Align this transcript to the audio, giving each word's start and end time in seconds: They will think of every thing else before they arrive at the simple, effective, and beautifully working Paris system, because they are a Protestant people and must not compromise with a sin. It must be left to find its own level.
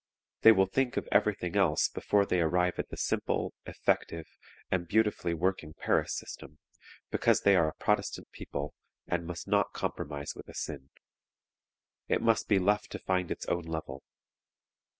They 0.41 0.51
will 0.51 0.65
think 0.65 0.97
of 0.97 1.07
every 1.11 1.35
thing 1.35 1.55
else 1.55 1.87
before 1.87 2.25
they 2.25 2.41
arrive 2.41 2.79
at 2.79 2.89
the 2.89 2.97
simple, 2.97 3.53
effective, 3.67 4.25
and 4.71 4.87
beautifully 4.87 5.35
working 5.35 5.75
Paris 5.75 6.15
system, 6.17 6.57
because 7.11 7.41
they 7.41 7.55
are 7.55 7.67
a 7.67 7.75
Protestant 7.75 8.31
people 8.31 8.73
and 9.05 9.27
must 9.27 9.47
not 9.47 9.73
compromise 9.73 10.33
with 10.35 10.49
a 10.49 10.55
sin. 10.55 10.89
It 12.07 12.23
must 12.23 12.47
be 12.47 12.57
left 12.57 12.91
to 12.93 12.97
find 12.97 13.29
its 13.29 13.45
own 13.45 13.65
level. 13.65 14.01